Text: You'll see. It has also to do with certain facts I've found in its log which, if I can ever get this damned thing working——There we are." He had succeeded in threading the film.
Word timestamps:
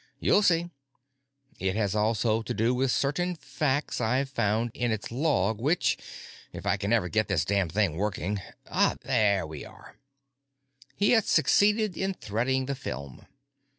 You'll 0.19 0.41
see. 0.41 0.71
It 1.59 1.75
has 1.75 1.93
also 1.93 2.41
to 2.41 2.53
do 2.55 2.73
with 2.73 2.89
certain 2.91 3.35
facts 3.35 4.01
I've 4.01 4.31
found 4.31 4.71
in 4.73 4.91
its 4.91 5.11
log 5.11 5.61
which, 5.61 5.95
if 6.51 6.65
I 6.65 6.75
can 6.75 6.91
ever 6.91 7.07
get 7.07 7.27
this 7.27 7.45
damned 7.45 7.71
thing 7.73 7.95
working——There 7.95 9.45
we 9.45 9.63
are." 9.63 9.97
He 10.95 11.11
had 11.11 11.25
succeeded 11.25 11.95
in 11.97 12.15
threading 12.15 12.65
the 12.65 12.73
film. 12.73 13.27